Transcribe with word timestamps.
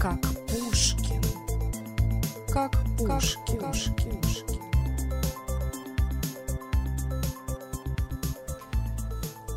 как 0.00 0.18
Пушкин, 0.48 1.22
как 2.50 2.72
Пушкин. 2.96 3.58
Как 3.58 3.66
Пушкин. 3.66 4.20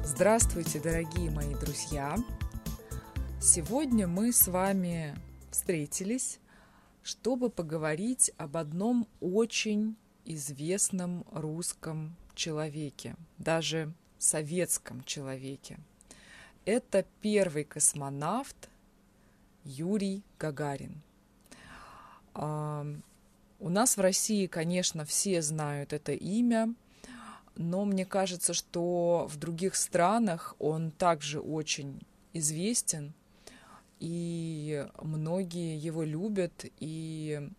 Здравствуйте, 0.03 0.81
дорогие 0.81 1.31
мои 1.31 1.55
друзья! 1.55 2.17
Сегодня 3.39 4.05
мы 4.05 4.33
с 4.33 4.49
вами 4.49 5.15
встретились, 5.49 6.41
чтобы 7.03 7.49
поговорить 7.49 8.29
об 8.35 8.57
одном 8.57 9.07
очень 9.21 9.95
известном 10.25 11.25
русском 11.31 12.17
человеке, 12.35 13.15
даже 13.37 13.93
советском 14.17 15.05
человеке. 15.05 15.79
Это 16.65 17.05
первый 17.21 17.63
космонавт 17.63 18.69
Юрий 19.63 20.23
Гагарин. 20.39 21.01
У 22.35 23.69
нас 23.69 23.97
в 23.97 24.01
России, 24.01 24.47
конечно, 24.47 25.05
все 25.05 25.41
знают 25.41 25.93
это 25.93 26.11
имя, 26.11 26.73
но 27.55 27.85
мне 27.85 28.05
кажется, 28.05 28.53
что 28.53 29.27
в 29.29 29.37
других 29.37 29.75
странах 29.75 30.55
он 30.59 30.91
также 30.91 31.39
очень 31.39 32.01
известен, 32.33 33.13
и 33.99 34.85
многие 35.01 35.77
его 35.77 36.03
любят 36.03 36.65
и 36.79 37.49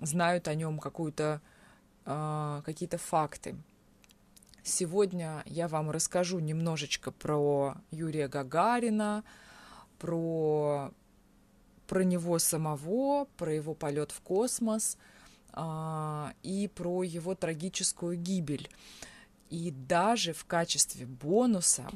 знают 0.00 0.46
о 0.46 0.54
нем 0.54 0.78
какую-то, 0.78 1.40
а, 2.04 2.62
какие-то 2.62 2.98
факты. 2.98 3.56
Сегодня 4.62 5.42
я 5.46 5.68
вам 5.68 5.90
расскажу 5.90 6.38
немножечко 6.38 7.10
про 7.10 7.76
Юрия 7.90 8.28
Гагарина, 8.28 9.24
про, 9.98 10.92
про 11.86 12.04
него 12.04 12.38
самого, 12.38 13.26
про 13.36 13.52
его 13.52 13.74
полет 13.74 14.12
в 14.12 14.20
космос– 14.20 14.96
а, 15.56 16.34
и 16.42 16.68
про 16.68 17.02
его 17.02 17.34
трагическую 17.34 18.18
гибель. 18.18 18.68
И 19.48 19.70
даже 19.70 20.34
в 20.34 20.44
качестве 20.44 21.06
бонуса 21.06 21.88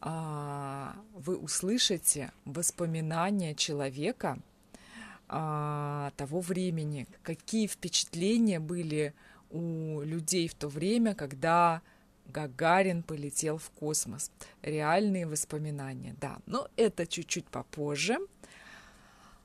а, 0.00 0.94
вы 1.12 1.36
услышите 1.36 2.32
воспоминания 2.44 3.56
человека 3.56 4.38
а, 5.28 6.12
того 6.16 6.40
времени, 6.40 7.08
какие 7.24 7.66
впечатления 7.66 8.60
были 8.60 9.14
у 9.50 10.00
людей 10.02 10.46
в 10.46 10.54
то 10.54 10.68
время, 10.68 11.16
когда 11.16 11.82
Гагарин 12.28 13.02
полетел 13.02 13.58
в 13.58 13.70
космос. 13.70 14.30
Реальные 14.62 15.26
воспоминания, 15.26 16.14
да. 16.20 16.38
Но 16.46 16.68
это 16.76 17.06
чуть-чуть 17.06 17.46
попозже. 17.46 18.18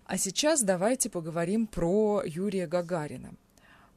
А 0.05 0.17
сейчас 0.17 0.63
давайте 0.63 1.09
поговорим 1.09 1.67
про 1.67 2.23
Юрия 2.25 2.67
Гагарина. 2.67 3.33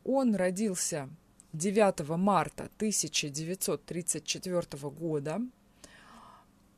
Он 0.04 0.36
родился 0.36 1.08
9 1.54 2.08
марта 2.18 2.70
1934 2.76 4.90
года, 4.90 5.40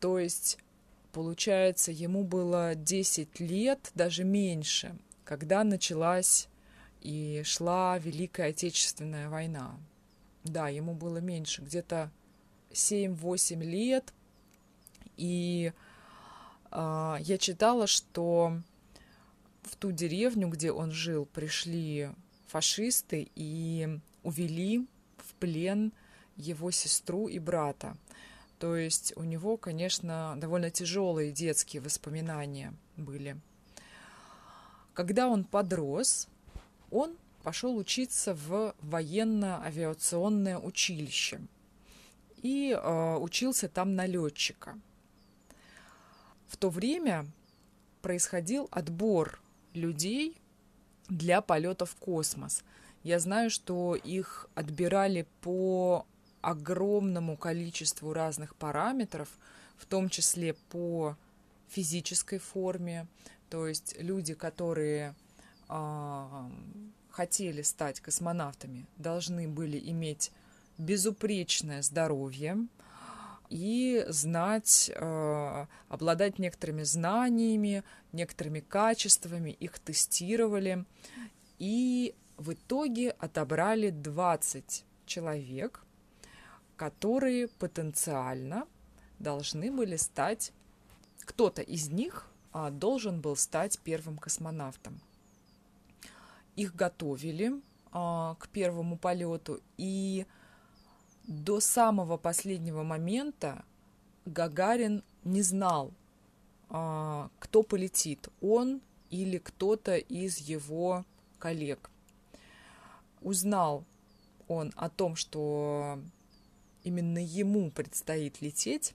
то 0.00 0.18
есть, 0.18 0.58
получается, 1.12 1.92
ему 1.92 2.24
было 2.24 2.74
10 2.74 3.40
лет, 3.40 3.90
даже 3.94 4.24
меньше, 4.24 4.96
когда 5.24 5.64
началась 5.64 6.48
и 7.00 7.42
шла 7.44 7.98
Великая 7.98 8.50
Отечественная 8.50 9.28
война. 9.28 9.76
Да, 10.46 10.68
ему 10.68 10.94
было 10.94 11.18
меньше, 11.18 11.62
где-то 11.62 12.10
7-8 12.72 13.62
лет. 13.62 14.12
И 15.16 15.72
э, 16.70 17.16
я 17.20 17.38
читала, 17.38 17.86
что 17.86 18.60
в 19.62 19.76
ту 19.76 19.92
деревню, 19.92 20.48
где 20.48 20.70
он 20.72 20.90
жил, 20.92 21.26
пришли 21.26 22.10
фашисты 22.46 23.28
и 23.34 23.98
увели 24.22 24.86
в 25.18 25.34
плен 25.34 25.92
его 26.36 26.70
сестру 26.70 27.28
и 27.28 27.38
брата. 27.38 27.96
То 28.58 28.76
есть 28.76 29.12
у 29.16 29.22
него, 29.22 29.56
конечно, 29.56 30.34
довольно 30.38 30.70
тяжелые 30.70 31.32
детские 31.32 31.82
воспоминания 31.82 32.72
были. 32.96 33.38
Когда 34.94 35.28
он 35.28 35.44
подрос, 35.44 36.28
он 36.90 37.16
пошел 37.46 37.76
учиться 37.76 38.34
в 38.34 38.74
военно-авиационное 38.80 40.58
училище 40.58 41.38
и 42.42 42.72
э, 42.72 43.16
учился 43.18 43.68
там 43.68 43.94
на 43.94 44.04
летчика. 44.04 44.76
В 46.48 46.56
то 46.56 46.70
время 46.70 47.24
происходил 48.02 48.66
отбор 48.72 49.40
людей 49.74 50.36
для 51.08 51.40
полета 51.40 51.86
в 51.86 51.94
космос. 51.94 52.64
Я 53.04 53.20
знаю, 53.20 53.50
что 53.50 53.94
их 53.94 54.50
отбирали 54.56 55.24
по 55.40 56.04
огромному 56.40 57.36
количеству 57.36 58.12
разных 58.12 58.56
параметров, 58.56 59.28
в 59.76 59.86
том 59.86 60.08
числе 60.08 60.54
по 60.54 61.16
физической 61.68 62.38
форме. 62.38 63.06
То 63.50 63.68
есть 63.68 63.94
люди, 64.00 64.34
которые 64.34 65.14
э, 65.68 66.50
хотели 67.16 67.62
стать 67.62 68.00
космонавтами, 68.00 68.84
должны 68.98 69.48
были 69.48 69.78
иметь 69.90 70.32
безупречное 70.76 71.80
здоровье, 71.80 72.68
и 73.48 74.04
знать, 74.08 74.90
э, 74.94 75.66
обладать 75.88 76.38
некоторыми 76.38 76.82
знаниями, 76.82 77.84
некоторыми 78.12 78.60
качествами, 78.60 79.50
их 79.50 79.78
тестировали. 79.78 80.84
И 81.58 82.14
в 82.36 82.52
итоге 82.52 83.12
отобрали 83.12 83.90
20 83.90 84.84
человек, 85.06 85.84
которые 86.76 87.48
потенциально 87.48 88.66
должны 89.20 89.72
были 89.72 89.96
стать, 89.96 90.52
кто-то 91.20 91.62
из 91.62 91.88
них 91.88 92.26
а, 92.52 92.70
должен 92.70 93.20
был 93.20 93.36
стать 93.36 93.78
первым 93.78 94.18
космонавтом. 94.18 95.00
Их 96.56 96.74
готовили 96.74 97.52
а, 97.92 98.34
к 98.38 98.48
первому 98.48 98.96
полету, 98.98 99.60
и 99.76 100.26
до 101.26 101.60
самого 101.60 102.16
последнего 102.16 102.82
момента 102.82 103.64
Гагарин 104.24 105.02
не 105.24 105.42
знал, 105.42 105.92
а, 106.68 107.30
кто 107.38 107.62
полетит, 107.62 108.28
он 108.40 108.80
или 109.10 109.38
кто-то 109.38 109.96
из 109.96 110.38
его 110.38 111.04
коллег. 111.38 111.90
Узнал 113.20 113.84
он 114.48 114.72
о 114.76 114.88
том, 114.88 115.16
что 115.16 115.98
именно 116.82 117.18
ему 117.18 117.70
предстоит 117.70 118.40
лететь 118.40 118.94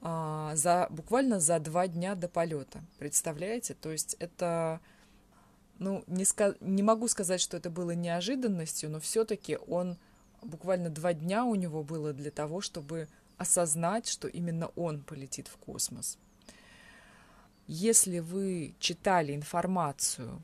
а, 0.00 0.54
за, 0.54 0.86
буквально 0.90 1.40
за 1.40 1.58
два 1.58 1.88
дня 1.88 2.14
до 2.14 2.28
полета. 2.28 2.84
Представляете? 2.98 3.74
То 3.74 3.90
есть 3.90 4.16
это, 4.18 4.80
ну, 5.78 6.04
не, 6.06 6.24
не 6.60 6.82
могу 6.82 7.08
сказать, 7.08 7.40
что 7.40 7.56
это 7.56 7.70
было 7.70 7.92
неожиданностью, 7.92 8.90
но 8.90 9.00
все-таки 9.00 9.58
он 9.66 9.96
буквально 10.42 10.90
два 10.90 11.14
дня 11.14 11.44
у 11.44 11.54
него 11.54 11.82
было 11.82 12.12
для 12.12 12.30
того, 12.30 12.60
чтобы 12.60 13.08
осознать, 13.36 14.06
что 14.06 14.28
именно 14.28 14.68
он 14.76 15.02
полетит 15.02 15.48
в 15.48 15.56
космос. 15.56 16.18
Если 17.66 18.18
вы 18.18 18.74
читали 18.78 19.34
информацию 19.34 20.42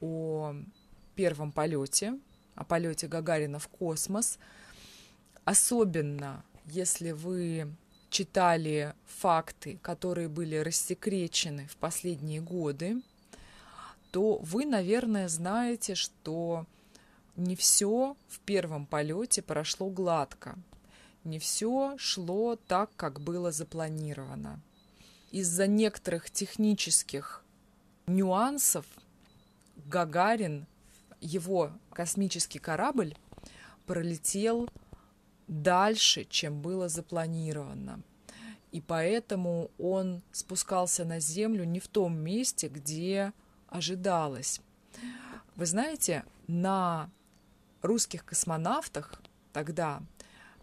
о 0.00 0.54
первом 1.14 1.52
полете, 1.52 2.18
о 2.54 2.64
полете 2.64 3.08
Гагарина 3.08 3.58
в 3.58 3.68
космос, 3.68 4.38
особенно 5.44 6.44
если 6.66 7.10
вы 7.10 7.74
читали 8.10 8.94
факты, 9.06 9.78
которые 9.82 10.28
были 10.28 10.56
рассекречены 10.56 11.66
в 11.66 11.76
последние 11.76 12.40
годы, 12.40 13.02
то 14.12 14.38
вы, 14.42 14.66
наверное, 14.66 15.26
знаете, 15.26 15.94
что 15.94 16.66
не 17.34 17.56
все 17.56 18.14
в 18.28 18.40
первом 18.40 18.86
полете 18.86 19.40
прошло 19.40 19.88
гладко. 19.88 20.58
Не 21.24 21.38
все 21.38 21.96
шло 21.96 22.56
так, 22.56 22.90
как 22.96 23.20
было 23.20 23.52
запланировано. 23.52 24.60
Из-за 25.30 25.66
некоторых 25.66 26.30
технических 26.30 27.42
нюансов 28.06 28.84
Гагарин, 29.86 30.66
его 31.22 31.70
космический 31.90 32.58
корабль, 32.58 33.16
пролетел 33.86 34.68
дальше, 35.48 36.24
чем 36.24 36.60
было 36.60 36.90
запланировано. 36.90 38.02
И 38.72 38.82
поэтому 38.82 39.70
он 39.78 40.20
спускался 40.32 41.06
на 41.06 41.18
Землю 41.18 41.64
не 41.64 41.80
в 41.80 41.88
том 41.88 42.18
месте, 42.18 42.68
где 42.68 43.32
ожидалось. 43.72 44.60
Вы 45.56 45.66
знаете, 45.66 46.24
на 46.46 47.10
русских 47.82 48.24
космонавтах 48.24 49.20
тогда 49.52 50.02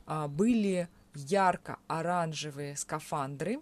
а, 0.05 0.27
были 0.27 0.87
ярко-оранжевые 1.13 2.75
скафандры, 2.75 3.59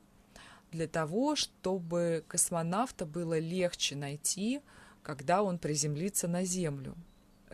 для 0.71 0.87
того, 0.87 1.35
чтобы 1.35 2.23
космонавта 2.27 3.05
было 3.05 3.39
легче 3.39 3.95
найти, 3.95 4.61
когда 5.01 5.41
он 5.41 5.57
приземлится 5.59 6.27
на 6.27 6.43
Землю. 6.43 6.95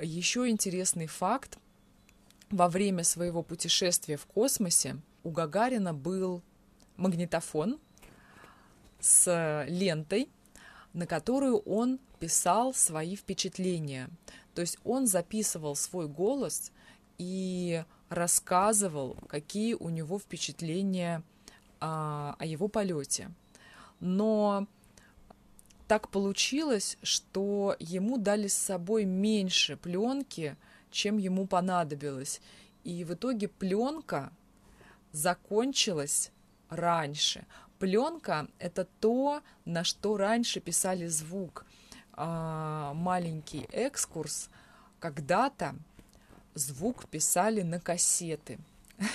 Еще 0.01 0.49
интересный 0.49 1.07
факт. 1.07 1.59
Во 2.49 2.67
время 2.67 3.03
своего 3.03 3.43
путешествия 3.43 4.17
в 4.17 4.25
космосе 4.25 4.97
у 5.23 5.29
Гагарина 5.29 5.93
был 5.93 6.41
магнитофон 6.97 7.79
с 8.99 9.65
лентой, 9.67 10.29
на 10.93 11.07
которую 11.07 11.57
он 11.59 11.99
писал 12.19 12.73
свои 12.73 13.15
впечатления. 13.15 14.09
То 14.55 14.61
есть 14.61 14.77
он 14.83 15.07
записывал 15.07 15.75
свой 15.75 16.07
голос 16.07 16.71
и 17.17 17.83
рассказывал, 18.09 19.17
какие 19.27 19.73
у 19.73 19.89
него 19.89 20.19
впечатления 20.19 21.23
а, 21.79 22.35
о 22.37 22.45
его 22.45 22.67
полете. 22.67 23.31
Но 23.99 24.67
так 25.87 26.09
получилось, 26.09 26.97
что 27.01 27.75
ему 27.79 28.17
дали 28.17 28.47
с 28.47 28.53
собой 28.53 29.05
меньше 29.05 29.77
пленки, 29.77 30.55
чем 30.91 31.17
ему 31.17 31.47
понадобилось. 31.47 32.41
И 32.83 33.03
в 33.03 33.13
итоге 33.13 33.47
пленка 33.47 34.31
закончилась 35.11 36.31
раньше. 36.69 37.45
Пленка– 37.79 38.47
это 38.59 38.87
то, 38.99 39.41
на 39.65 39.83
что 39.83 40.17
раньше 40.17 40.59
писали 40.59 41.07
звук. 41.07 41.65
А, 42.13 42.93
маленький 42.93 43.67
экскурс. 43.71 44.49
Когда-то 44.99 45.75
звук 46.53 47.07
писали 47.09 47.61
на 47.61 47.79
кассеты. 47.79 48.59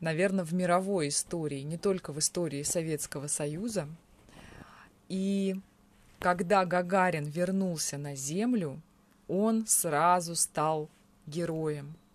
наверное, 0.00 0.44
в 0.44 0.52
мировой 0.52 1.06
истории, 1.08 1.60
не 1.60 1.78
только 1.78 2.12
в 2.12 2.18
истории 2.18 2.64
Советского 2.64 3.28
Союза. 3.28 3.86
И 5.08 5.60
когда 6.18 6.64
Гагарин 6.64 7.24
вернулся 7.24 7.98
на 7.98 8.14
Землю, 8.14 8.80
он 9.28 9.66
сразу 9.66 10.34
стал 10.34 10.88
героем– 11.26 11.94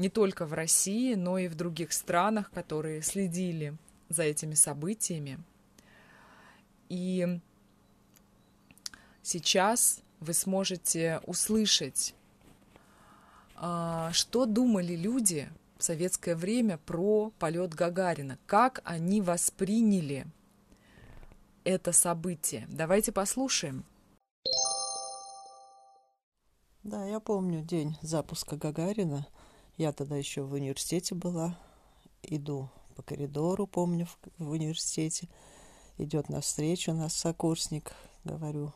не 0.00 0.08
только 0.08 0.46
в 0.46 0.54
России, 0.54 1.14
но 1.14 1.36
и 1.38 1.46
в 1.46 1.54
других 1.54 1.92
странах, 1.92 2.50
которые 2.52 3.02
следили 3.02 3.76
за 4.08 4.22
этими 4.22 4.54
событиями. 4.54 5.38
И 6.88 7.38
сейчас 9.22 10.00
вы 10.20 10.32
сможете 10.32 11.20
услышать, 11.26 12.14
а, 13.56 14.10
что 14.12 14.46
думали 14.46 14.96
люди 14.96 15.50
в 15.76 15.84
советское 15.84 16.34
время 16.34 16.78
про 16.78 17.30
полет 17.38 17.74
Гагарина, 17.74 18.38
как 18.46 18.80
они 18.84 19.20
восприняли 19.20 20.26
это 21.70 21.92
событие. 21.92 22.66
Давайте 22.68 23.12
послушаем. 23.12 23.84
Да, 26.82 27.04
я 27.04 27.20
помню 27.20 27.62
день 27.62 27.96
запуска 28.02 28.56
Гагарина– 28.56 29.26
я 29.80 29.92
тогда 29.92 30.14
еще 30.14 30.42
в 30.42 30.52
университете 30.52 31.14
была. 31.14 31.56
Иду 32.22 32.68
по 32.96 33.02
коридору, 33.02 33.66
помню, 33.66 34.04
в, 34.04 34.18
в 34.36 34.50
университете. 34.50 35.26
Идет 35.96 36.28
навстречу 36.28 36.92
нас 36.92 37.14
сокурсник. 37.14 37.94
Говорю, 38.24 38.74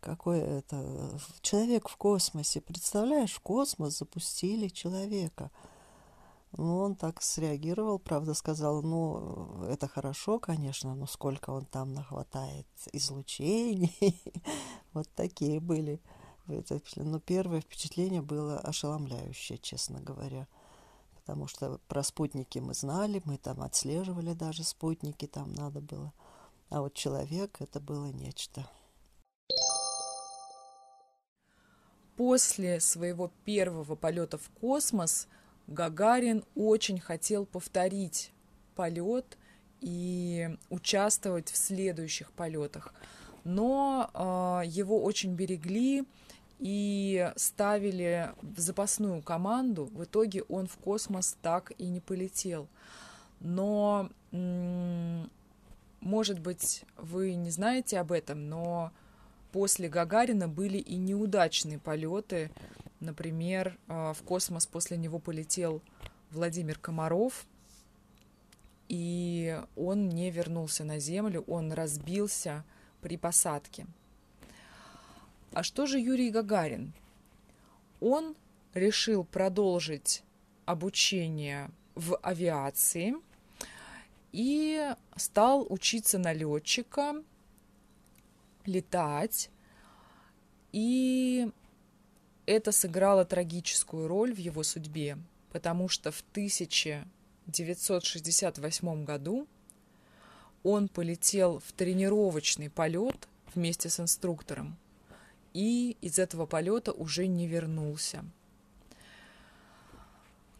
какой 0.00 0.40
это 0.40 1.18
человек 1.40 1.88
в 1.88 1.96
космосе. 1.96 2.60
Представляешь, 2.60 3.32
в 3.32 3.40
космос 3.40 3.96
запустили 3.96 4.68
человека. 4.68 5.50
Ну, 6.52 6.78
он 6.78 6.96
так 6.96 7.22
среагировал, 7.22 7.98
правда, 7.98 8.34
сказал, 8.34 8.82
ну, 8.82 9.64
это 9.68 9.86
хорошо, 9.86 10.38
конечно, 10.38 10.94
но 10.94 11.06
сколько 11.06 11.50
он 11.50 11.64
там 11.64 11.94
нахватает 11.94 12.66
излучений. 12.92 14.20
Вот 14.92 15.08
такие 15.14 15.60
были 15.60 16.00
но 16.96 17.20
первое 17.20 17.60
впечатление 17.60 18.22
было 18.22 18.58
ошеломляющее, 18.58 19.58
честно 19.58 20.00
говоря. 20.00 20.48
Потому 21.14 21.46
что 21.46 21.78
про 21.86 22.02
спутники 22.02 22.58
мы 22.58 22.74
знали, 22.74 23.22
мы 23.24 23.38
там 23.38 23.62
отслеживали 23.62 24.32
даже 24.32 24.64
спутники, 24.64 25.26
там 25.26 25.52
надо 25.52 25.80
было. 25.80 26.12
А 26.70 26.80
вот 26.80 26.94
человек 26.94 27.60
это 27.60 27.78
было 27.80 28.06
нечто. 28.06 28.68
После 32.16 32.80
своего 32.80 33.30
первого 33.44 33.94
полета 33.96 34.38
в 34.38 34.50
космос 34.50 35.28
Гагарин 35.70 36.44
очень 36.54 37.00
хотел 37.00 37.46
повторить 37.46 38.32
полет 38.76 39.38
и 39.80 40.50
участвовать 40.68 41.50
в 41.50 41.56
следующих 41.56 42.30
полетах. 42.32 42.92
Но 43.44 44.10
э, 44.12 44.68
его 44.68 45.02
очень 45.02 45.34
берегли, 45.34 46.04
и 46.60 47.32
ставили 47.36 48.30
в 48.42 48.60
запасную 48.60 49.22
команду. 49.22 49.88
В 49.94 50.04
итоге 50.04 50.42
он 50.42 50.66
в 50.66 50.76
космос 50.76 51.36
так 51.40 51.72
и 51.78 51.88
не 51.88 52.00
полетел. 52.00 52.68
Но, 53.40 54.10
может 56.00 56.38
быть, 56.38 56.84
вы 56.98 57.34
не 57.34 57.50
знаете 57.50 57.98
об 57.98 58.12
этом, 58.12 58.50
но 58.50 58.92
после 59.52 59.88
Гагарина 59.88 60.48
были 60.48 60.76
и 60.76 60.96
неудачные 60.96 61.78
полеты. 61.78 62.50
Например, 63.00 63.78
а, 63.88 64.12
в 64.12 64.22
космос 64.22 64.66
после 64.66 64.96
него 64.96 65.18
полетел 65.18 65.82
Владимир 66.30 66.78
Комаров, 66.78 67.46
и 68.88 69.58
он 69.76 70.08
не 70.08 70.30
вернулся 70.30 70.84
на 70.84 70.98
Землю, 70.98 71.44
он 71.46 71.72
разбился 71.72 72.64
при 73.00 73.16
посадке. 73.16 73.86
А 75.52 75.62
что 75.62 75.86
же 75.86 75.98
Юрий 75.98 76.30
Гагарин? 76.30 76.92
Он 78.00 78.36
решил 78.74 79.24
продолжить 79.24 80.22
обучение 80.66 81.70
в 81.94 82.16
авиации 82.18 83.14
и 84.32 84.94
стал 85.16 85.66
учиться 85.68 86.18
на 86.18 86.32
летчика, 86.32 87.14
летать. 88.64 89.50
И 90.72 91.50
это 92.50 92.72
сыграло 92.72 93.24
трагическую 93.24 94.08
роль 94.08 94.34
в 94.34 94.38
его 94.38 94.64
судьбе, 94.64 95.16
потому 95.52 95.88
что 95.88 96.10
в 96.10 96.24
1968 96.32 99.04
году 99.04 99.46
он 100.62 100.88
полетел 100.88 101.60
в 101.60 101.72
тренировочный 101.72 102.68
полет 102.68 103.26
вместе 103.54 103.88
с 103.88 103.98
инструктором 104.00 104.76
и 105.52 105.96
из 106.00 106.18
этого 106.18 106.46
полета 106.46 106.92
уже 106.92 107.26
не 107.26 107.46
вернулся. 107.46 108.24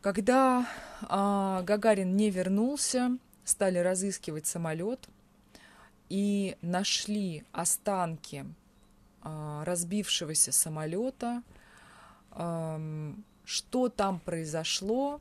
Когда 0.00 0.66
а, 1.02 1.62
Гагарин 1.62 2.16
не 2.16 2.30
вернулся, 2.30 3.18
стали 3.44 3.78
разыскивать 3.78 4.47
самолет 4.47 5.09
и 6.09 6.56
нашли 6.62 7.44
останки 7.52 8.47
а, 9.23 9.64
разбившегося 9.64 10.52
самолета 10.52 11.42
Что 12.33 13.89
там 13.89 14.21
произошло, 14.21 15.21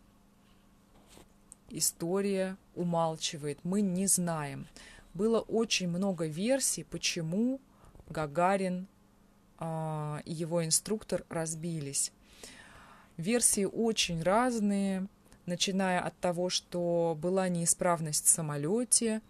история 1.70 2.58
умалчивает, 2.75 3.60
мы 3.63 3.82
не 3.82 4.08
знаем. 4.08 4.68
Было 5.13 5.39
очень 5.39 5.88
много 5.88 6.28
версий, 6.28 6.84
почему 6.84 7.60
Гагарин 8.10 8.88
э, 9.60 10.20
и 10.25 10.34
его 10.34 10.63
инструктор 10.63 11.25
разбились. 11.30 12.12
Версии 13.18 13.66
очень 13.66 14.22
разные, 14.22 15.08
начиная 15.46 16.00
от 16.00 16.18
того, 16.20 16.50
что 16.50 17.18
была 17.20 17.50
неисправность 17.50 18.25
в 18.25 18.30
самолете, 18.30 19.22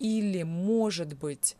или, 0.00 0.42
может 0.42 1.14
быть, 1.16 1.56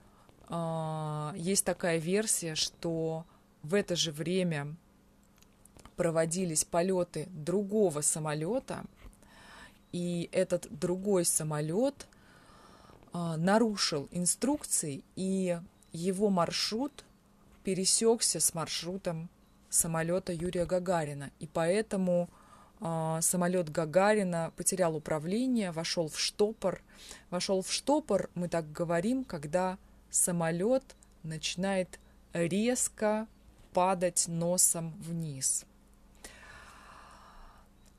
э, 0.49 1.33
есть 1.37 1.65
такая 1.65 1.99
версия, 1.99 2.55
что 2.57 3.25
в 3.63 3.75
это 3.75 3.97
же 3.97 4.11
время 4.11 4.75
проводились 5.97 6.65
полеты 6.65 7.29
другого 7.31 8.01
самолета, 8.01 8.85
и 9.93 10.29
этот 10.33 10.67
другой 10.71 11.25
самолет 11.25 12.07
а, 13.13 13.37
нарушил 13.37 14.09
инструкции, 14.11 15.05
и 15.15 15.59
его 15.93 16.31
маршрут 16.31 17.05
пересекся 17.63 18.41
с 18.41 18.55
маршрутом 18.55 19.31
самолета 19.71 20.33
Юрия 20.33 20.67
Гагарина. 20.67 21.31
И 21.39 21.47
поэтому 21.47 22.29
а, 22.81 23.21
самолет 23.21 23.71
Гагарина 23.71 24.53
потерял 24.57 24.97
управление, 24.97 25.71
вошел 25.71 26.09
в 26.09 26.19
штопор. 26.19 26.83
Вошел 27.31 27.63
в 27.63 27.73
штопор, 27.73 28.31
мы 28.35 28.49
так 28.49 28.71
говорим, 28.73 29.25
когда 29.25 29.79
самолет 30.11 30.83
начинает 31.23 32.01
резко 32.33 33.29
падать 33.73 34.27
носом 34.29 34.93
вниз. 34.99 35.65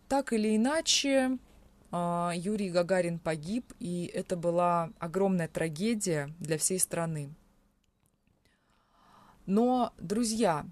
Так 0.08 0.34
или 0.34 0.56
иначе, 0.56 1.38
а, 1.92 2.32
Юрий 2.36 2.70
Гагарин 2.70 3.18
погиб, 3.20 3.74
и 3.80 4.06
это 4.14 4.36
была 4.36 4.92
огромная 5.00 5.48
трагедия 5.48 6.34
для 6.40 6.58
всей 6.58 6.80
страны. 6.80 7.34
Но, 9.46 9.94
друзья, 9.98 10.66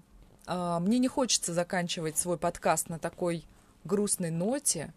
а, 0.46 0.78
мне 0.80 0.98
не 0.98 1.08
хочется 1.08 1.52
заканчивать 1.52 2.16
свой 2.16 2.38
подкаст 2.38 2.88
на 2.88 2.98
такой 2.98 3.44
грустной 3.84 4.30
ноте. 4.30 4.92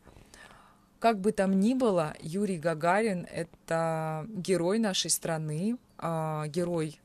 Как 0.99 1.19
бы 1.19 1.31
там 1.31 1.59
ни 1.59 1.73
было, 1.73 2.15
Юрий 2.19 2.57
Гагарин– 2.57 3.27
это 3.31 4.25
герой 4.29 4.79
нашей 4.79 5.09
страны, 5.09 5.77
а, 5.97 6.47
герой 6.47 6.99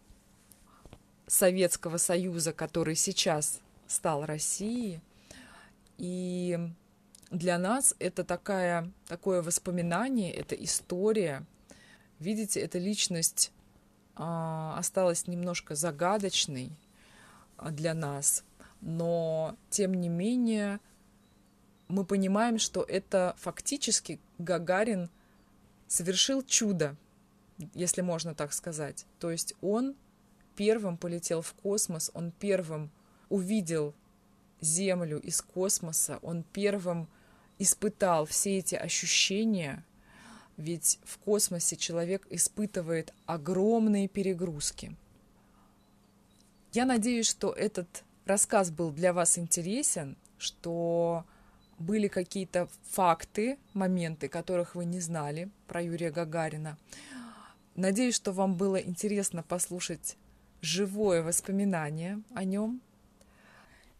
Советского 1.27 1.99
Союза, 1.99 2.53
который 2.53 2.95
сейчас 2.95 3.61
стал 3.87 4.25
Россией. 4.25 5.01
И 5.99 6.59
для 7.33 7.57
нас 7.57 7.95
это 7.99 8.25
такая, 8.25 8.93
такое 9.09 9.43
воспоминание, 9.43 10.33
это 10.33 10.55
история. 10.55 11.47
Видите, 12.19 12.61
эта 12.61 12.79
личность 12.79 13.53
а, 14.15 14.77
осталась 14.79 15.27
немножко 15.27 15.75
загадочной 15.75 16.71
а, 17.57 17.71
для 17.71 17.95
нас, 17.95 18.45
но 18.83 19.57
тем 19.71 19.95
не 19.95 20.11
менее 20.11 20.79
мы 21.89 22.05
понимаем, 22.05 22.59
что 22.59 22.83
это 22.83 23.35
фактически 23.39 24.21
Гагарин 24.37 25.09
совершил 25.89 26.43
чудо, 26.43 26.97
если 27.73 28.03
можно 28.03 28.35
так 28.35 28.53
сказать. 28.53 29.07
То 29.19 29.31
есть 29.31 29.55
он 29.63 29.95
первым 30.55 30.99
полетел 30.99 31.41
в 31.41 31.55
космос, 31.55 32.11
он 32.13 32.31
первым 32.31 32.91
увидел 33.31 33.95
Землю 34.61 35.19
из 35.19 35.41
космоса, 35.41 36.19
он 36.23 36.45
первым 36.45 37.09
испытал 37.63 38.27
все 38.27 38.59
эти 38.59 38.75
ощущения, 38.75 39.85
ведь 40.57 40.99
в 41.05 41.19
космосе 41.19 41.77
человек 41.77 42.27
испытывает 42.31 43.13
огромные 43.27 44.09
перегрузки. 44.09 44.97
Я 46.73 46.85
надеюсь, 46.87 47.29
что 47.29 47.53
этот 47.53 48.05
рассказ 48.25 48.71
был 48.71 48.91
для 48.91 49.13
вас 49.13 49.39
интересен, 49.39 50.17
что 50.39 51.25
были 51.79 52.09
какие-то 52.09 52.69
факты, 52.91 53.59
моменты, 53.75 54.29
которых 54.29 54.75
вы 54.75 54.85
не 54.85 55.01
знали 55.01 55.51
про 55.67 55.83
Юрия 55.83 56.11
Гагарина. 56.11 56.79
Надеюсь, 57.75 58.15
что 58.15 58.33
вам 58.33 58.57
было 58.57 58.77
интересно 58.77 59.43
послушать 59.43 60.17
живое 60.61 61.23
воспоминание 61.23 62.23
о 62.35 62.45
нем. 62.45 62.81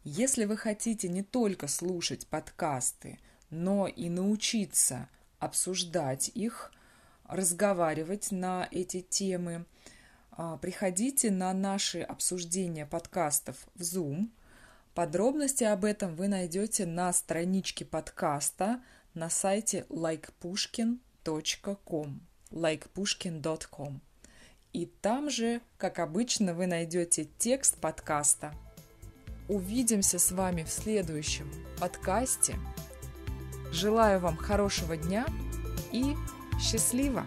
Если 0.05 0.45
вы 0.47 0.57
хотите 0.57 1.09
не 1.09 1.23
только 1.23 1.69
слушать 1.69 2.27
подкасты, 2.27 3.19
но 3.53 3.87
и 3.87 4.09
научиться 4.09 5.09
обсуждать 5.39 6.33
их, 6.35 6.73
разговаривать 7.25 8.33
на 8.33 8.67
эти 8.71 9.03
темы. 9.03 9.67
А, 10.33 10.57
приходите 10.57 11.31
на 11.31 11.53
наши 11.53 12.01
обсуждения 12.01 12.87
подкастов 12.87 13.69
в 13.75 13.83
Zoom. 13.83 14.31
Подробности 14.95 15.65
об 15.65 15.85
этом 15.85 16.17
вы 16.17 16.29
найдете 16.29 16.87
на 16.87 17.13
страничке 17.13 17.85
подкаста 17.85 18.81
на 19.15 19.29
сайте 19.29 19.85
likepushkin.com 19.91 22.21
likepushkin.com 22.51 24.01
И 24.73 24.87
там 24.87 25.31
же, 25.31 25.61
как 25.77 25.99
обычно, 25.99 26.55
вы 26.55 26.67
найдете 26.67 27.29
текст 27.39 27.77
подкаста. 27.79 28.55
Увидимся 29.49 30.19
с 30.19 30.33
вами 30.33 30.63
в 30.63 30.71
следующем 30.71 31.53
подкасте. 31.79 32.57
Желаю 33.73 34.21
вам 34.21 34.37
хорошего 34.37 34.97
дня 34.97 35.27
и 35.93 36.15
счастливо! 36.61 37.25